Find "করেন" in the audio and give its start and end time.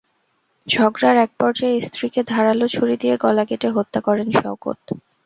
4.07-4.27